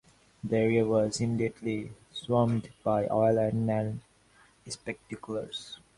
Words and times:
The 0.43 0.57
area 0.57 0.83
was 0.83 1.21
immediately 1.21 1.91
swarmed 2.11 2.71
by 2.83 3.07
oil 3.11 3.37
and 3.37 3.67
land 3.67 4.01
speculators. 4.67 5.77